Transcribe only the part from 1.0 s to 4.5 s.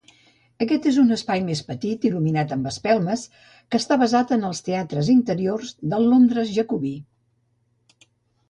un espai més petit, il·luminat amb espelmes, que està basat en